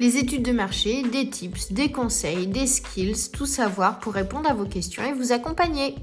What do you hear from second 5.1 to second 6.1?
vous accompagner.